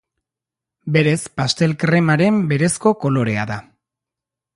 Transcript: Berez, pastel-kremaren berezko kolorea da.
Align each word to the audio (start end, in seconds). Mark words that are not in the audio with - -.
Berez, 0.95 1.19
pastel-kremaren 1.41 2.39
berezko 2.53 2.95
kolorea 3.05 3.45
da. 3.53 3.59